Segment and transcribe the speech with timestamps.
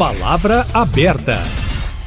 [0.00, 1.34] Palavra aberta.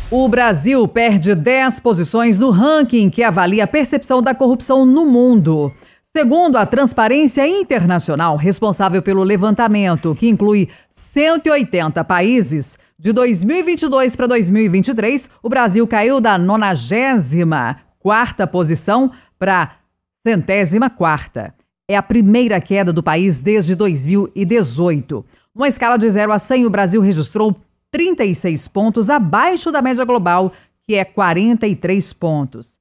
[0.10, 5.72] O Brasil perde 10 posições no ranking que avalia a percepção da corrupção no mundo.
[6.02, 15.30] Segundo a Transparência Internacional, responsável pelo levantamento, que inclui 180 países, de 2022 para 2023,
[15.44, 19.74] o Brasil caiu da 94 posição para
[20.18, 21.54] centésima quarta.
[21.88, 25.24] É a primeira queda do país desde 2018.
[25.54, 27.56] Numa escala de 0 a 100, o Brasil registrou
[27.94, 30.52] 36 pontos abaixo da média global,
[30.82, 32.80] que é 43 pontos.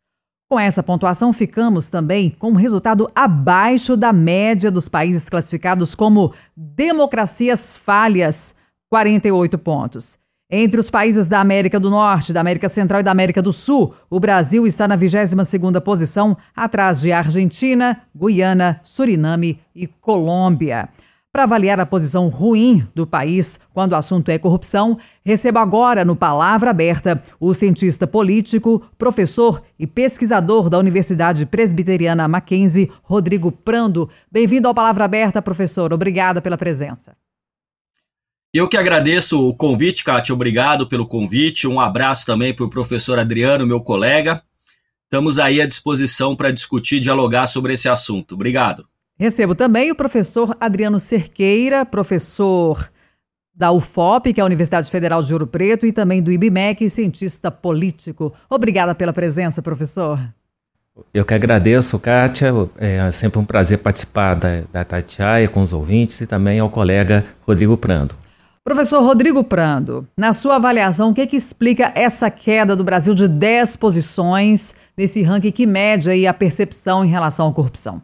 [0.50, 6.32] Com essa pontuação, ficamos também com um resultado abaixo da média dos países classificados como
[6.56, 8.54] democracias falhas,
[8.90, 10.18] 48 pontos.
[10.50, 13.94] Entre os países da América do Norte, da América Central e da América do Sul,
[14.08, 20.88] o Brasil está na 22ª posição, atrás de Argentina, Guiana, Suriname e Colômbia.
[21.32, 26.14] Para avaliar a posição ruim do país quando o assunto é corrupção, recebo agora no
[26.14, 34.10] Palavra Aberta o cientista político, professor e pesquisador da Universidade Presbiteriana Mackenzie, Rodrigo Prando.
[34.30, 35.90] Bem-vindo ao Palavra Aberta, professor.
[35.90, 37.16] Obrigada pela presença.
[38.52, 40.34] Eu que agradeço o convite, Kátia.
[40.34, 41.66] Obrigado pelo convite.
[41.66, 44.42] Um abraço também para o professor Adriano, meu colega.
[45.04, 48.34] Estamos aí à disposição para discutir e dialogar sobre esse assunto.
[48.34, 48.91] Obrigado.
[49.22, 52.90] Recebo também o professor Adriano Cerqueira, professor
[53.54, 57.48] da UFOP, que é a Universidade Federal de Ouro Preto, e também do IBMEC, cientista
[57.48, 58.34] político.
[58.50, 60.18] Obrigada pela presença, professor.
[61.14, 62.52] Eu que agradeço, Kátia.
[62.76, 67.24] É sempre um prazer participar da, da Tatiaia com os ouvintes e também ao colega
[67.46, 68.16] Rodrigo Prando.
[68.64, 73.28] Professor Rodrigo Prando, na sua avaliação, o que, que explica essa queda do Brasil de
[73.28, 78.02] 10 posições nesse ranking que mede aí a percepção em relação à corrupção?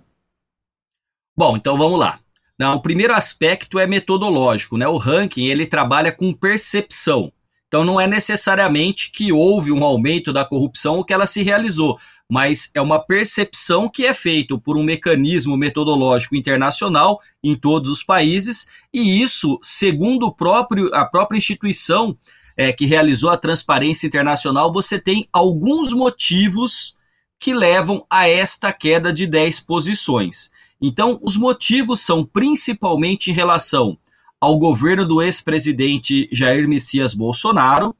[1.38, 2.18] Bom, então vamos lá.
[2.58, 4.88] Não, o primeiro aspecto é metodológico, né?
[4.88, 7.32] O ranking ele trabalha com percepção.
[7.68, 11.96] Então não é necessariamente que houve um aumento da corrupção ou que ela se realizou,
[12.28, 18.02] mas é uma percepção que é feita por um mecanismo metodológico internacional em todos os
[18.02, 22.18] países, e isso, segundo próprio, a própria instituição
[22.56, 26.96] é, que realizou a transparência internacional, você tem alguns motivos
[27.38, 30.50] que levam a esta queda de 10 posições.
[30.80, 33.98] Então, os motivos são principalmente em relação
[34.40, 37.94] ao governo do ex-presidente Jair Messias Bolsonaro.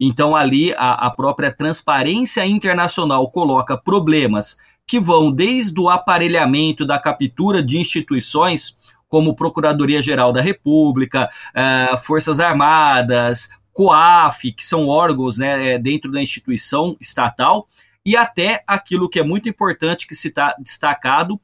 [0.00, 6.98] Então, ali a, a própria Transparência Internacional coloca problemas que vão desde o aparelhamento da
[6.98, 8.74] captura de instituições,
[9.08, 16.96] como Procuradoria-Geral da República, uh, Forças Armadas, COAF, que são órgãos né, dentro da instituição
[17.00, 17.68] estatal,
[18.04, 21.40] e até aquilo que é muito importante que se está destacado,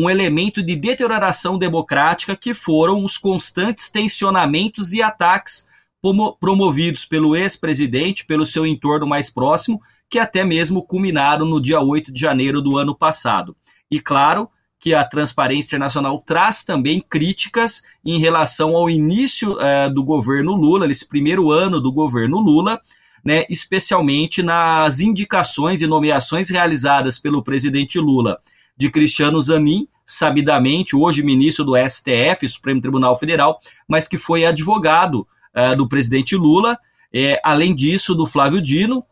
[0.00, 5.66] um elemento de deterioração democrática que foram os constantes tensionamentos e ataques
[6.38, 12.12] promovidos pelo ex-presidente, pelo seu entorno mais próximo, que até mesmo culminaram no dia 8
[12.12, 13.56] de janeiro do ano passado.
[13.90, 14.48] E claro
[14.78, 20.88] que a Transparência Internacional traz também críticas em relação ao início eh, do governo Lula,
[20.88, 22.80] esse primeiro ano do governo Lula,
[23.24, 28.38] né, especialmente nas indicações e nomeações realizadas pelo presidente Lula
[28.78, 35.26] de Cristiano Zanin, sabidamente, hoje ministro do STF, Supremo Tribunal Federal, mas que foi advogado
[35.54, 36.78] uh, do presidente Lula,
[37.12, 39.04] é, além disso, do Flávio Dino,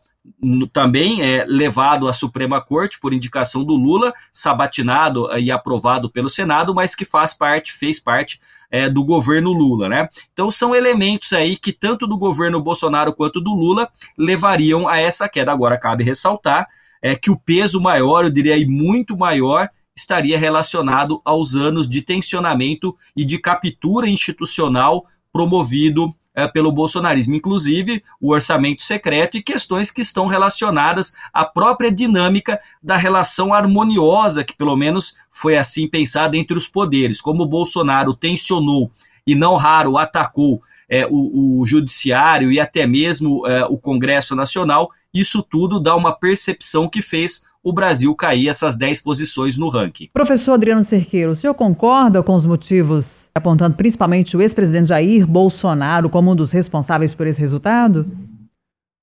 [0.71, 6.73] também é levado à Suprema Corte por indicação do Lula, sabatinado e aprovado pelo Senado,
[6.73, 8.39] mas que faz parte, fez parte
[8.69, 10.09] é, do governo Lula, né?
[10.33, 15.29] Então são elementos aí que tanto do governo Bolsonaro quanto do Lula levariam a essa
[15.29, 15.51] queda.
[15.51, 16.67] Agora cabe ressaltar
[17.07, 22.01] é que o peso maior, eu diria aí muito maior, estaria relacionado aos anos de
[22.01, 29.89] tensionamento e de captura institucional promovido é, pelo bolsonarismo, inclusive o orçamento secreto e questões
[29.89, 36.37] que estão relacionadas à própria dinâmica da relação harmoniosa, que pelo menos foi assim pensada
[36.37, 38.91] entre os poderes, como o Bolsonaro tensionou
[39.25, 44.91] e não raro atacou é, o, o, judiciário e até mesmo é, o Congresso Nacional,
[45.19, 50.09] isso tudo dá uma percepção que fez o Brasil cair essas 10 posições no ranking.
[50.13, 56.09] Professor Adriano Cerqueiro, o senhor concorda com os motivos apontando principalmente o ex-presidente Jair Bolsonaro
[56.09, 58.09] como um dos responsáveis por esse resultado?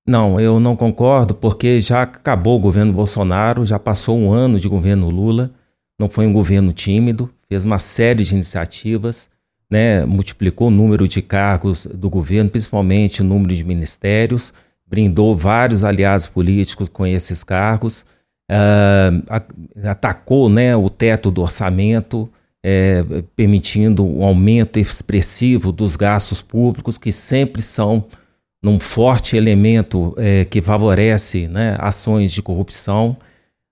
[0.07, 4.67] Não, eu não concordo, porque já acabou o governo Bolsonaro, já passou um ano de
[4.67, 5.51] governo Lula,
[5.99, 9.29] não foi um governo tímido, fez uma série de iniciativas,
[9.69, 14.53] né, multiplicou o número de cargos do governo, principalmente o número de ministérios,
[14.95, 18.05] brindou vários aliados políticos com esses cargos,
[18.49, 22.29] uh, atacou né, o teto do orçamento,
[22.63, 23.03] é,
[23.35, 28.05] permitindo um aumento expressivo dos gastos públicos, que sempre são
[28.63, 33.17] num forte elemento é, que favorece né, ações de corrupção.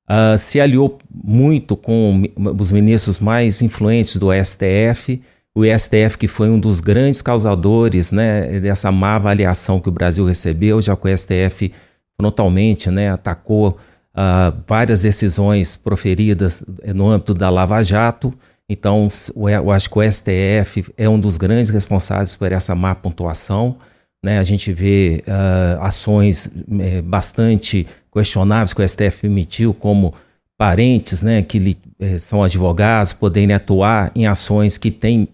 [0.07, 2.21] Uh, se aliou muito com
[2.59, 5.21] os ministros mais influentes do STF,
[5.55, 10.25] o STF que foi um dos grandes causadores né, dessa má avaliação que o Brasil
[10.25, 11.71] recebeu, já que o STF
[12.17, 13.77] frontalmente né, atacou
[14.15, 16.63] uh, várias decisões proferidas
[16.94, 18.33] no âmbito da Lava Jato.
[18.67, 23.77] Então, eu acho que o STF é um dos grandes responsáveis por essa má pontuação.
[24.23, 24.39] Né?
[24.39, 26.49] A gente vê uh, ações
[26.79, 30.13] é, bastante questionáveis que o STF emitiu, como
[30.57, 35.27] parentes né, que é, são advogados poderem atuar em ações que têm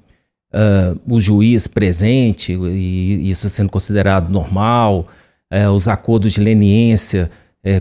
[0.54, 5.08] uh, o juiz presente, e isso sendo considerado normal,
[5.54, 7.30] uh, os acordos de leniência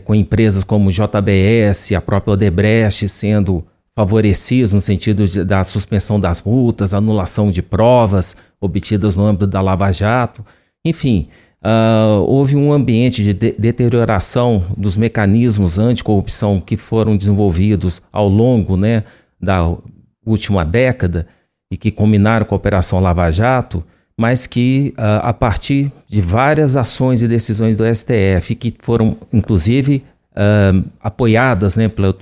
[0.04, 3.64] com empresas como JBS, a própria Odebrecht sendo
[3.98, 9.60] favorecidos no sentido de, da suspensão das multas, anulação de provas obtidas no âmbito da
[9.60, 10.44] Lava Jato.
[10.84, 11.28] Enfim,
[11.64, 18.76] uh, houve um ambiente de, de deterioração dos mecanismos anticorrupção que foram desenvolvidos ao longo
[18.76, 19.02] né,
[19.40, 19.76] da
[20.24, 21.26] última década
[21.70, 23.84] e que combinaram com a Operação Lava Jato,
[24.18, 30.02] mas que uh, a partir de várias ações e decisões do STF, que foram inclusive
[30.32, 32.14] uh, apoiadas né, pelo,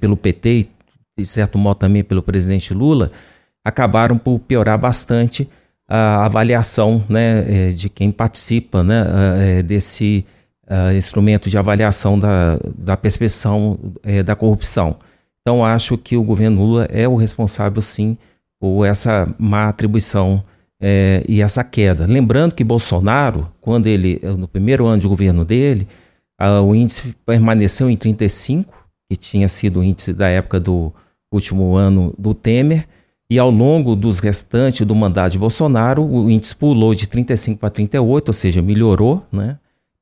[0.00, 0.68] pelo PT
[1.16, 3.12] de certo modo também pelo presidente Lula,
[3.64, 5.48] acabaram por piorar bastante
[5.88, 9.04] a avaliação né, é, de quem participa né,
[9.58, 10.24] é, desse
[10.96, 13.78] instrumento de avaliação da, da percepção
[14.24, 14.96] da corrupção.
[15.42, 18.16] Então, acho que o governo Lula é o responsável, sim,
[18.64, 20.42] por essa má atribuição
[20.80, 22.06] é, e essa queda.
[22.06, 25.86] Lembrando que Bolsonaro, quando ele, no primeiro ano de governo dele,
[26.66, 28.72] o índice permaneceu em 35,
[29.06, 30.90] que tinha sido o índice da época do,
[31.30, 32.88] último ano do Temer,
[33.28, 37.68] e ao longo dos restantes do mandato de Bolsonaro, o índice pulou de 35 para
[37.68, 39.58] 38, ou seja, melhorou, né?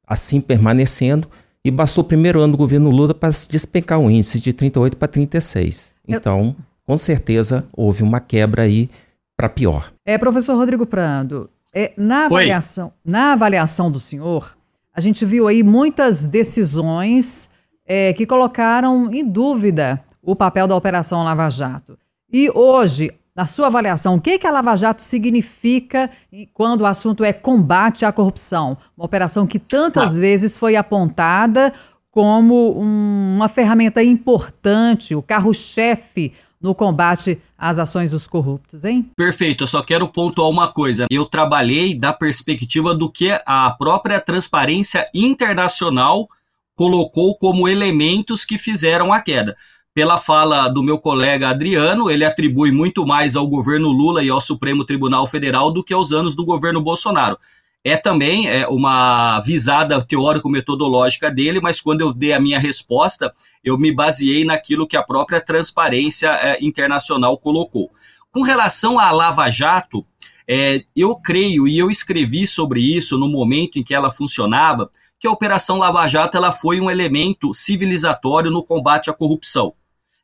[0.06, 1.28] assim permanecendo,
[1.64, 5.08] e bastou o primeiro ano do governo Lula para despencar o índice de 38 para
[5.08, 5.94] 36.
[6.06, 6.54] Então,
[6.86, 8.90] com certeza, houve uma quebra aí
[9.36, 9.92] para pior.
[10.04, 14.56] É, professor Rodrigo Prando, é, na, avaliação, na avaliação do senhor,
[14.94, 17.50] a gente viu aí muitas decisões
[17.86, 21.98] é, que colocaram em dúvida o papel da Operação Lava Jato.
[22.30, 26.10] E hoje, na sua avaliação, o que, que a Lava Jato significa
[26.52, 28.76] quando o assunto é combate à corrupção?
[28.96, 30.20] Uma operação que tantas ah.
[30.20, 31.72] vezes foi apontada
[32.10, 36.32] como um, uma ferramenta importante, o carro-chefe
[36.62, 39.10] no combate às ações dos corruptos, hein?
[39.16, 41.06] Perfeito, eu só quero pontuar uma coisa.
[41.10, 46.28] Eu trabalhei da perspectiva do que a própria transparência internacional
[46.74, 49.56] colocou como elementos que fizeram a queda
[49.94, 54.40] pela fala do meu colega Adriano, ele atribui muito mais ao governo Lula e ao
[54.40, 57.38] Supremo Tribunal Federal do que aos anos do governo Bolsonaro.
[57.84, 63.32] É também é, uma visada teórico-metodológica dele, mas quando eu dei a minha resposta,
[63.64, 67.90] eu me baseei naquilo que a própria transparência é, internacional colocou.
[68.30, 70.06] Com relação à Lava Jato,
[70.48, 75.26] é, eu creio e eu escrevi sobre isso no momento em que ela funcionava, que
[75.26, 79.74] a Operação Lava Jato ela foi um elemento civilizatório no combate à corrupção.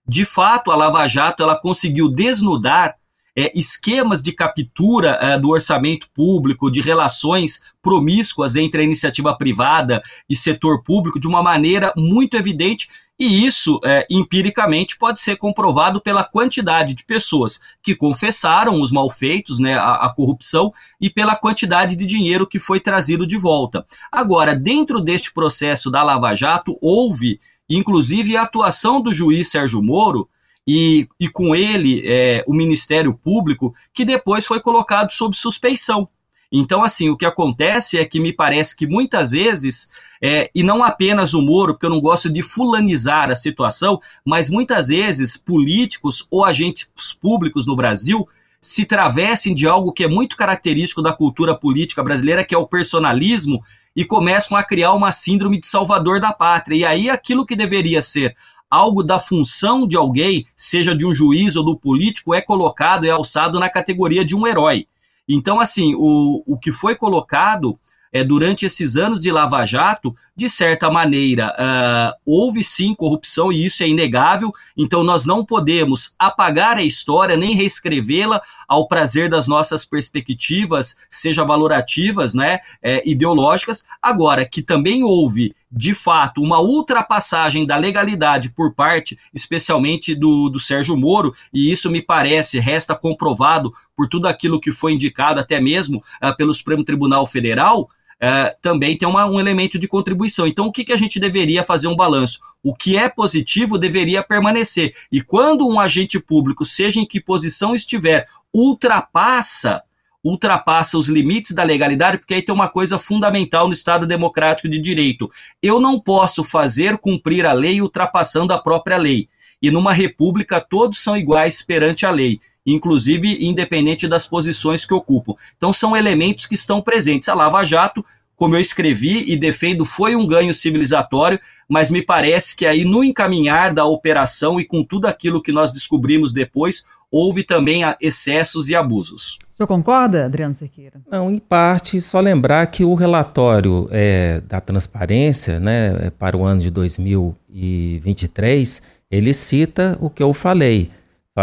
[0.06, 2.96] De fato, a Lava Jato ela conseguiu desnudar
[3.38, 10.02] é, esquemas de captura é, do orçamento público, de relações promíscuas entre a iniciativa privada
[10.28, 12.88] e setor público de uma maneira muito evidente.
[13.16, 19.60] E isso, é, empiricamente, pode ser comprovado pela quantidade de pessoas que confessaram os malfeitos,
[19.60, 23.86] né, a, a corrupção, e pela quantidade de dinheiro que foi trazido de volta.
[24.10, 27.38] Agora, dentro deste processo da Lava Jato, houve
[27.70, 30.28] inclusive a atuação do juiz Sérgio Moro
[30.70, 36.06] e, e com ele é, o Ministério Público, que depois foi colocado sob suspeição.
[36.52, 39.90] Então, assim, o que acontece é que me parece que muitas vezes,
[40.22, 44.50] é, e não apenas o Moro, porque eu não gosto de fulanizar a situação, mas
[44.50, 46.86] muitas vezes políticos ou agentes
[47.18, 48.28] públicos no Brasil
[48.60, 52.66] se travessem de algo que é muito característico da cultura política brasileira, que é o
[52.66, 53.62] personalismo,
[53.96, 56.76] e começam a criar uma síndrome de salvador da pátria.
[56.76, 58.34] E aí aquilo que deveria ser
[58.70, 63.10] algo da função de alguém, seja de um juiz ou do político, é colocado, é
[63.10, 64.86] alçado na categoria de um herói.
[65.28, 67.78] Então, assim, o, o que foi colocado
[68.12, 73.64] é, durante esses anos de Lava Jato, de certa maneira, uh, houve sim corrupção e
[73.64, 79.48] isso é inegável, então nós não podemos apagar a história nem reescrevê-la ao prazer das
[79.48, 83.84] nossas perspectivas, seja valorativas, né, é, ideológicas.
[84.00, 90.60] Agora, que também houve, de fato, uma ultrapassagem da legalidade por parte, especialmente do, do
[90.60, 95.60] Sérgio Moro, e isso me parece, resta comprovado por tudo aquilo que foi indicado, até
[95.60, 100.46] mesmo uh, pelo Supremo Tribunal Federal, é, também tem uma, um elemento de contribuição.
[100.46, 102.40] Então, o que, que a gente deveria fazer um balanço?
[102.62, 104.94] O que é positivo deveria permanecer.
[105.10, 109.82] E quando um agente público, seja em que posição estiver, ultrapassa
[110.24, 114.78] ultrapassa os limites da legalidade, porque aí tem uma coisa fundamental no Estado democrático de
[114.78, 115.30] direito.
[115.62, 119.28] Eu não posso fazer cumprir a lei ultrapassando a própria lei.
[119.62, 122.40] E numa república todos são iguais perante a lei
[122.72, 125.34] inclusive independente das posições que ocupam.
[125.56, 127.28] Então são elementos que estão presentes.
[127.28, 128.04] A Lava Jato,
[128.36, 133.02] como eu escrevi e defendo, foi um ganho civilizatório, mas me parece que aí no
[133.02, 138.76] encaminhar da operação e com tudo aquilo que nós descobrimos depois, houve também excessos e
[138.76, 139.38] abusos.
[139.52, 141.00] O senhor concorda, Adriano Sequeira?
[141.10, 146.60] Não, em parte, só lembrar que o relatório é, da transparência né, para o ano
[146.60, 150.92] de 2023, ele cita o que eu falei.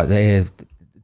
[0.10, 0.46] É,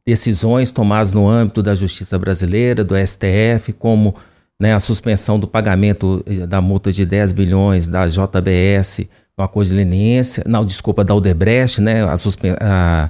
[0.06, 4.16] decisões tomadas no âmbito da justiça brasileira, do STF, como
[4.60, 9.70] né, a suspensão do pagamento eh, da multa de 10 bilhões da JBS no acordo
[9.70, 13.10] de leniência, não, desculpa, da Odebrecht, né, a,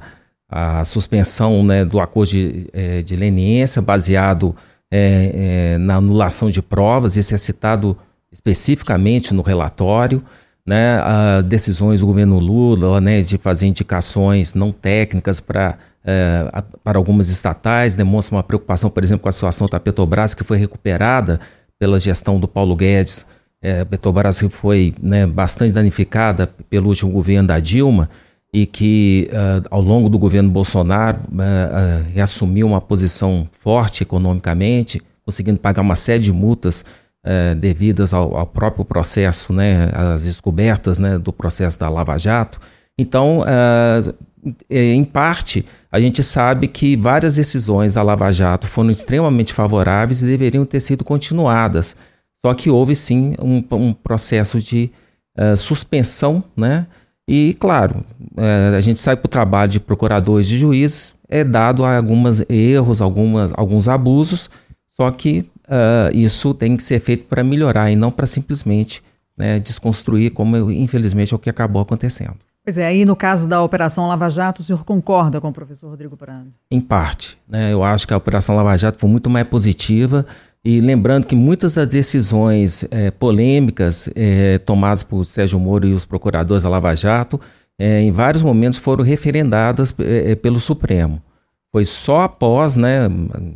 [0.50, 4.56] a, a suspensão né, do acordo de, eh, de leniência baseado
[4.90, 7.98] é, é, na anulação de provas, isso é citado
[8.32, 10.24] especificamente no relatório,
[10.66, 11.02] né,
[11.46, 17.96] decisões do governo Lula né, de fazer indicações não técnicas para é, para algumas estatais,
[17.96, 21.40] demonstra uma preocupação, por exemplo, com a situação da Petrobras, que foi recuperada
[21.78, 23.26] pela gestão do Paulo Guedes.
[23.62, 28.10] É, Petrobras foi né, bastante danificada pelo último governo da Dilma
[28.54, 35.02] e que, uh, ao longo do governo Bolsonaro, uh, uh, reassumiu uma posição forte economicamente,
[35.24, 36.84] conseguindo pagar uma série de multas
[37.60, 42.60] devidas ao, ao, próprio processo, né, às descobertas né, do processo da Lava Jato.
[42.98, 43.46] Então,
[44.68, 50.26] em parte, a gente sabe que várias decisões da Lava Jato foram extremamente favoráveis e
[50.26, 51.98] deveriam ter sido continuadas.
[52.44, 54.90] Só que houve sim um, um processo de
[55.38, 56.88] uh, suspensão, né?
[57.28, 58.04] E, claro,
[58.38, 62.42] uh, a gente sabe que o trabalho de procuradores e juízes é dado a alguns
[62.50, 64.50] erros, algumas, alguns abusos,
[64.90, 69.04] só que uh, isso tem que ser feito para melhorar e não para simplesmente
[69.38, 72.36] né, desconstruir, como infelizmente é o que acabou acontecendo.
[72.64, 75.90] Pois é, aí no caso da Operação Lava Jato, o senhor concorda com o professor
[75.90, 76.54] Rodrigo Prando?
[76.70, 77.38] Em parte.
[77.48, 77.74] Né?
[77.74, 80.26] Eu acho que a Operação Lava Jato foi muito mais positiva.
[80.64, 86.06] E lembrando que muitas das decisões é, polêmicas é, tomadas por Sérgio Moro e os
[86.06, 87.42] procuradores da Lava Jato,
[87.80, 89.92] é, em vários momentos foram referendadas
[90.40, 91.20] pelo Supremo.
[91.72, 93.08] Foi só após, né,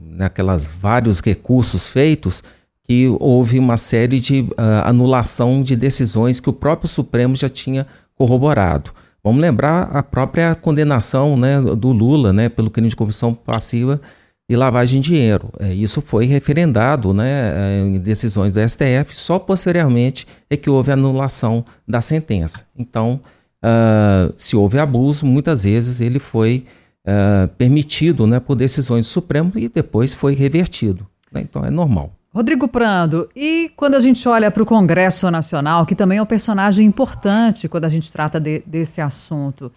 [0.01, 2.41] naquelas vários recursos feitos,
[2.87, 7.85] que houve uma série de uh, anulação de decisões que o próprio Supremo já tinha
[8.15, 8.91] corroborado.
[9.23, 13.99] Vamos lembrar a própria condenação né, do Lula né, pelo crime de corrupção passiva
[14.47, 15.49] e lavagem de dinheiro.
[15.59, 21.65] É, isso foi referendado né, em decisões do STF, só posteriormente é que houve anulação
[21.87, 22.67] da sentença.
[22.77, 23.19] Então,
[23.63, 26.65] uh, se houve abuso, muitas vezes ele foi
[27.07, 31.07] uh, permitido né, por decisões do Supremo e depois foi revertido.
[31.31, 31.41] Né?
[31.41, 32.14] Então, é normal.
[32.35, 36.25] Rodrigo Prando, e quando a gente olha para o Congresso Nacional, que também é um
[36.25, 39.71] personagem importante quando a gente trata de, desse assunto,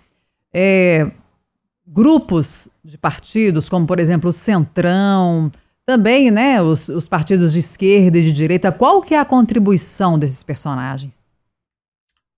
[0.52, 1.08] é,
[1.86, 5.52] grupos de partidos, como por exemplo o Centrão,
[5.86, 10.18] também né, os, os, partidos de esquerda e de direita, qual que é a contribuição
[10.18, 11.30] desses personagens?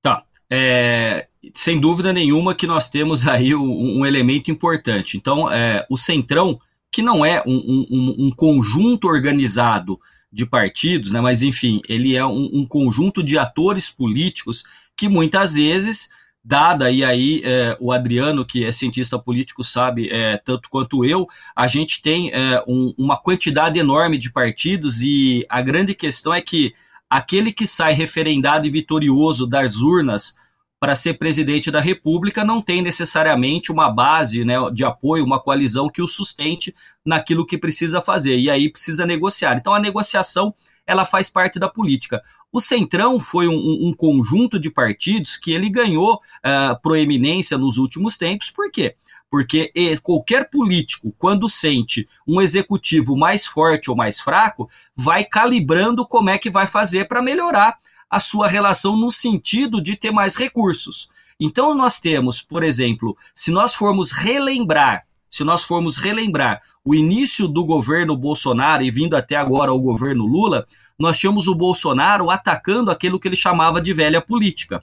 [0.02, 5.16] Tá, é, sem dúvida nenhuma que nós temos aí um, um elemento importante.
[5.16, 6.60] Então, é, o Centrão
[6.90, 9.98] que não é um, um, um, conjunto organizado
[10.32, 11.20] de partidos, né?
[11.20, 14.64] mas enfim, ele é um, um conjunto de atores políticos
[14.96, 16.10] que muitas vezes,
[16.44, 21.26] dada, e aí é, o Adriano, que é cientista político, sabe é, tanto quanto eu,
[21.54, 26.40] a gente tem é, um, uma quantidade enorme de partidos e a grande questão é
[26.40, 26.74] que
[27.08, 30.34] aquele que sai referendado e vitorioso das urnas
[30.80, 35.90] para ser presidente da República não tem necessariamente uma base né, de apoio, uma coalizão
[35.90, 38.38] que o sustente naquilo que precisa fazer.
[38.38, 39.58] E aí precisa negociar.
[39.58, 40.54] Então a negociação
[40.86, 42.22] ela faz parte da política.
[42.50, 48.16] O Centrão foi um, um conjunto de partidos que ele ganhou uh, proeminência nos últimos
[48.16, 48.50] tempos.
[48.50, 48.96] Por quê?
[49.30, 49.70] Porque
[50.02, 56.38] qualquer político, quando sente um executivo mais forte ou mais fraco, vai calibrando como é
[56.38, 57.76] que vai fazer para melhorar
[58.10, 61.08] a sua relação no sentido de ter mais recursos.
[61.38, 67.46] Então nós temos, por exemplo, se nós formos relembrar, se nós formos relembrar o início
[67.46, 70.66] do governo Bolsonaro e vindo até agora o governo Lula,
[70.98, 74.82] nós tínhamos o Bolsonaro atacando aquilo que ele chamava de velha política.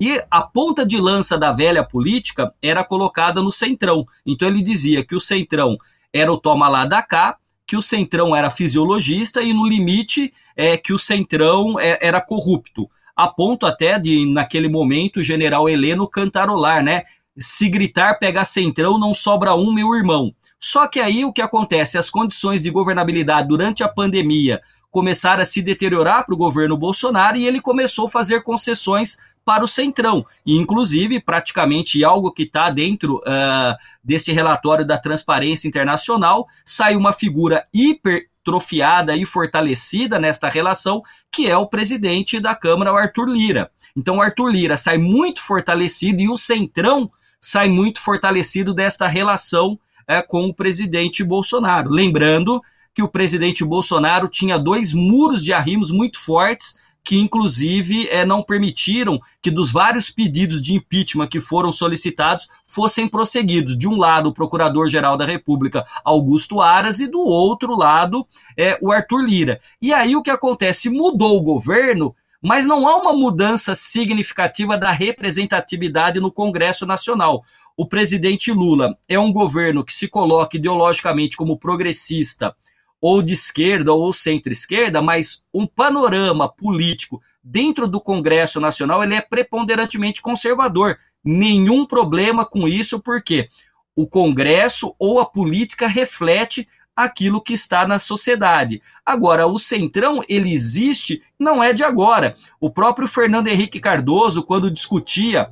[0.00, 4.06] E a ponta de lança da velha política era colocada no Centrão.
[4.24, 5.76] Então ele dizia que o Centrão
[6.12, 7.36] era o toma lá da cá,
[7.68, 12.88] que o Centrão era fisiologista e no limite é que o Centrão é, era corrupto.
[13.14, 17.02] A ponto até de, naquele momento, o general Heleno cantarolar, né?
[17.36, 20.34] Se gritar pegar Centrão, não sobra um, meu irmão.
[20.58, 21.98] Só que aí o que acontece?
[21.98, 27.36] As condições de governabilidade durante a pandemia começaram a se deteriorar para o governo Bolsonaro
[27.36, 29.16] e ele começou a fazer concessões
[29.48, 30.26] para o Centrão.
[30.44, 37.14] E, inclusive, praticamente algo que está dentro uh, desse relatório da Transparência Internacional, sai uma
[37.14, 41.02] figura hipertrofiada e fortalecida nesta relação,
[41.32, 43.70] que é o presidente da Câmara, o Arthur Lira.
[43.96, 49.78] Então, o Arthur Lira sai muito fortalecido e o Centrão sai muito fortalecido desta relação
[50.02, 51.88] uh, com o presidente Bolsonaro.
[51.88, 52.60] Lembrando
[52.98, 58.42] que o presidente Bolsonaro tinha dois muros de arrimos muito fortes que inclusive é, não
[58.42, 63.78] permitiram que dos vários pedidos de impeachment que foram solicitados fossem prosseguidos.
[63.78, 68.26] De um lado, o Procurador-Geral da República, Augusto Aras, e do outro lado,
[68.56, 69.60] é, o Arthur Lira.
[69.80, 70.90] E aí o que acontece?
[70.90, 77.44] Mudou o governo, mas não há uma mudança significativa da representatividade no Congresso Nacional.
[77.76, 82.56] O presidente Lula é um governo que se coloca ideologicamente como progressista,
[83.00, 89.20] ou de esquerda ou centro-esquerda, mas um panorama político dentro do Congresso Nacional ele é
[89.20, 90.98] preponderantemente conservador.
[91.24, 93.48] Nenhum problema com isso, porque
[93.94, 98.82] o Congresso ou a política reflete aquilo que está na sociedade.
[99.06, 102.34] Agora, o Centrão, ele existe, não é de agora.
[102.60, 105.50] O próprio Fernando Henrique Cardoso, quando discutia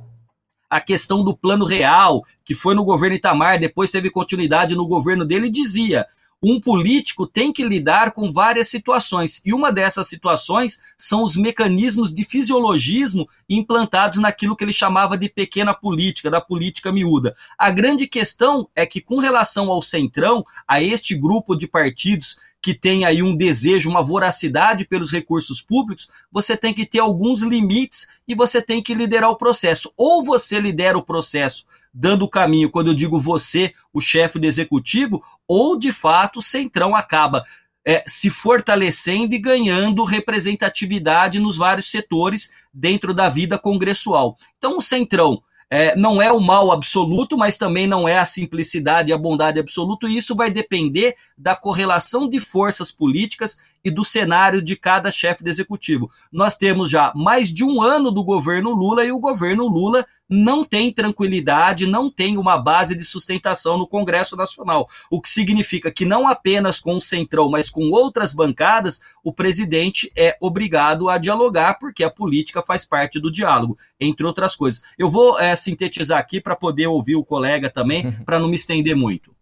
[0.69, 5.25] a questão do plano real, que foi no governo Itamar, depois teve continuidade no governo
[5.25, 6.05] dele, dizia:
[6.41, 12.13] um político tem que lidar com várias situações, e uma dessas situações são os mecanismos
[12.13, 17.35] de fisiologismo implantados naquilo que ele chamava de pequena política, da política miúda.
[17.57, 22.73] A grande questão é que, com relação ao Centrão, a este grupo de partidos que
[22.73, 28.07] tem aí um desejo, uma voracidade pelos recursos públicos, você tem que ter alguns limites
[28.27, 29.93] e você tem que liderar o processo.
[29.95, 34.45] Ou você lidera o processo dando o caminho, quando eu digo você, o chefe do
[34.45, 37.43] executivo, ou de fato o Centrão acaba
[37.83, 44.37] é, se fortalecendo e ganhando representatividade nos vários setores dentro da vida congressual.
[44.57, 49.09] Então, o Centrão é, não é o mal absoluto, mas também não é a simplicidade
[49.09, 54.03] e a bondade absoluta, e isso vai depender da correlação de forças políticas e do
[54.03, 56.09] cenário de cada chefe de executivo.
[56.31, 60.63] Nós temos já mais de um ano do governo Lula e o governo Lula não
[60.63, 64.87] tem tranquilidade, não tem uma base de sustentação no Congresso Nacional.
[65.09, 70.11] O que significa que não apenas com o Centrão, mas com outras bancadas, o presidente
[70.15, 74.81] é obrigado a dialogar, porque a política faz parte do diálogo, entre outras coisas.
[74.97, 78.23] Eu vou é, sintetizar aqui para poder ouvir o colega também, uhum.
[78.25, 79.35] para não me estender muito.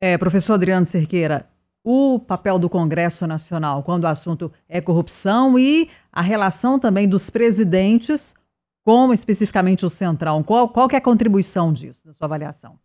[0.00, 1.48] É, professor Adriano Cerqueira,
[1.84, 7.30] o papel do Congresso Nacional quando o assunto é corrupção e a relação também dos
[7.30, 8.34] presidentes
[8.84, 10.42] com especificamente o Centrão.
[10.42, 12.78] Qual, qual que é a contribuição disso, da sua avaliação?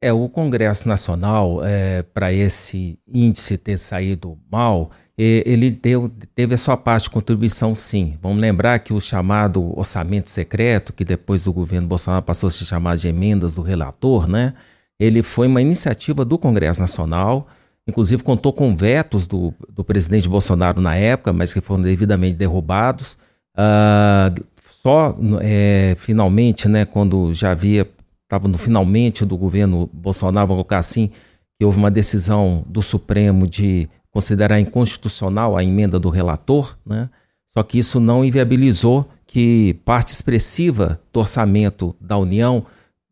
[0.00, 6.58] É, o Congresso Nacional, é, para esse índice ter saído mal, ele deu, teve a
[6.58, 8.18] sua parte de contribuição, sim.
[8.20, 12.64] Vamos lembrar que o chamado orçamento secreto, que depois do governo Bolsonaro passou a se
[12.64, 14.54] chamar de emendas do relator, né?
[14.98, 17.46] Ele foi uma iniciativa do Congresso Nacional,
[17.86, 23.18] inclusive contou com vetos do, do presidente Bolsonaro na época, mas que foram devidamente derrubados.
[23.56, 24.42] Uh,
[24.82, 27.88] só é, finalmente, né, quando já havia,
[28.24, 31.10] estava no finalmente do governo Bolsonaro, vamos colocar assim,
[31.56, 37.08] que houve uma decisão do Supremo de considerar inconstitucional a emenda do relator, né?
[37.48, 42.66] Só que isso não inviabilizou que parte expressiva do orçamento da União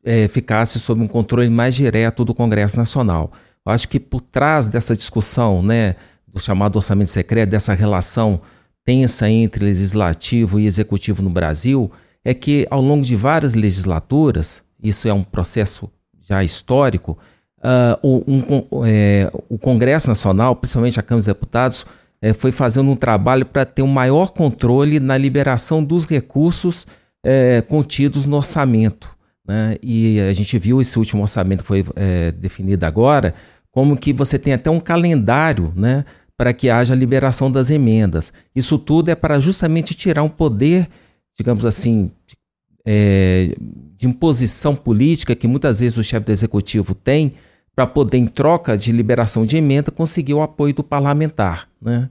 [0.04, 3.30] é, ficasse sob um controle mais direto do Congresso Nacional.
[3.64, 5.94] Eu acho que por trás dessa discussão, né,
[6.26, 8.40] do chamado orçamento secreto, dessa relação
[8.85, 11.90] tensa entre legislativo e executivo no Brasil,
[12.25, 15.90] é que ao longo de várias legislaturas, isso é um processo
[16.21, 17.19] já histórico,
[17.59, 21.87] uh, um, é, o Congresso Nacional, principalmente a Câmara dos Deputados,
[22.23, 26.87] é, foi fazendo um trabalho para ter um maior controle na liberação dos recursos
[27.25, 29.16] é, contidos no orçamento.
[29.47, 29.77] Né?
[29.83, 33.35] E a gente viu esse último orçamento que foi é, definido agora,
[33.73, 36.05] como que você tem até um calendário né,
[36.40, 38.33] para que haja liberação das emendas.
[38.57, 40.88] Isso tudo é para justamente tirar um poder,
[41.37, 42.11] digamos assim,
[42.83, 43.55] é,
[43.94, 47.35] de imposição política que muitas vezes o chefe do executivo tem
[47.76, 51.68] para poder, em troca de liberação de emenda, conseguir o apoio do parlamentar.
[51.79, 52.09] Né?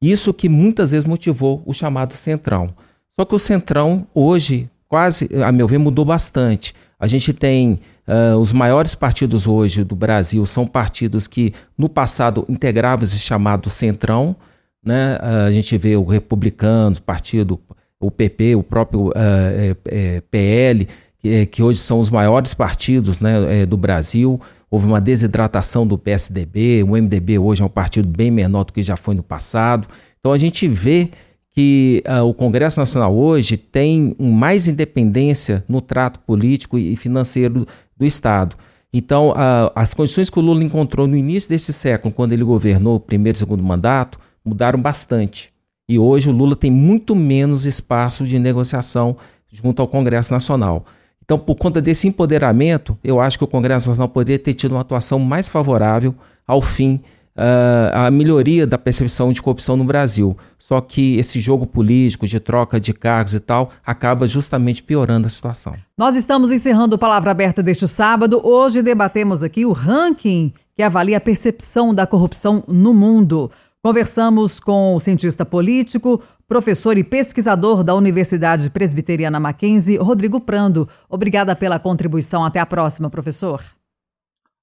[0.00, 2.72] Isso que muitas vezes motivou o chamado Centrão.
[3.10, 6.74] Só que o Centrão, hoje, quase, a meu ver, mudou bastante.
[7.00, 12.44] A gente tem uh, os maiores partidos hoje do Brasil são partidos que no passado
[12.46, 14.36] integravam esse chamado centrão,
[14.84, 15.16] né?
[15.16, 17.58] Uh, a gente vê o Republicanos, partido,
[17.98, 20.86] o PP, o próprio uh, é, é, PL,
[21.18, 24.38] que, que, hoje são os maiores partidos né, é, do Brasil.
[24.70, 28.82] Houve uma desidratação do PSDB, o MDB hoje é um partido bem menor do que
[28.82, 29.88] já foi no passado.
[30.20, 31.08] Então a gente vê
[31.54, 37.68] que uh, o Congresso Nacional hoje tem mais independência no trato político e financeiro do,
[37.96, 38.56] do Estado.
[38.92, 42.96] Então, uh, as condições que o Lula encontrou no início desse século, quando ele governou
[42.96, 45.52] o primeiro e segundo mandato, mudaram bastante.
[45.88, 49.16] E hoje o Lula tem muito menos espaço de negociação
[49.50, 50.86] junto ao Congresso Nacional.
[51.22, 54.80] Então, por conta desse empoderamento, eu acho que o Congresso Nacional poderia ter tido uma
[54.80, 56.14] atuação mais favorável
[56.46, 57.00] ao fim
[57.34, 60.36] a melhoria da percepção de corrupção no Brasil.
[60.58, 65.30] Só que esse jogo político de troca de cargos e tal acaba justamente piorando a
[65.30, 65.74] situação.
[65.96, 68.40] Nós estamos encerrando o Palavra Aberta deste sábado.
[68.44, 73.50] Hoje debatemos aqui o ranking que avalia a percepção da corrupção no mundo.
[73.82, 80.88] Conversamos com o cientista político, professor e pesquisador da Universidade Presbiteriana Mackenzie, Rodrigo Prando.
[81.08, 82.44] Obrigada pela contribuição.
[82.44, 83.60] Até a próxima, professor.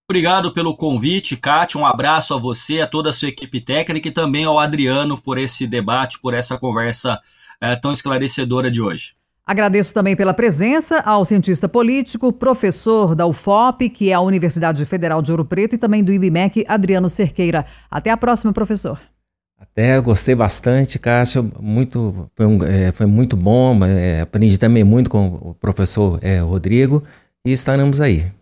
[0.09, 1.79] Obrigado pelo convite, Kátia.
[1.79, 5.37] Um abraço a você, a toda a sua equipe técnica e também ao Adriano por
[5.37, 7.19] esse debate, por essa conversa
[7.61, 9.13] é, tão esclarecedora de hoje.
[9.45, 15.21] Agradeço também pela presença ao cientista político, professor da UFOP, que é a Universidade Federal
[15.21, 17.67] de Ouro Preto, e também do IBMEC, Adriano Cerqueira.
[17.89, 18.99] Até a próxima, professor.
[19.59, 21.45] Até gostei bastante, Kátia.
[21.59, 23.85] Muito, foi, um, é, foi muito bom.
[23.85, 27.03] É, aprendi também muito com o professor é, Rodrigo
[27.45, 28.38] e estaremos aí.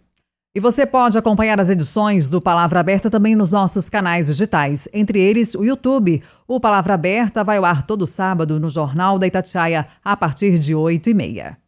[0.57, 5.19] E você pode acompanhar as edições do Palavra Aberta também nos nossos canais digitais, entre
[5.19, 6.23] eles o YouTube.
[6.47, 10.73] O Palavra Aberta vai ao ar todo sábado no Jornal da Itatiaia, a partir de
[10.73, 11.66] 8 e meia.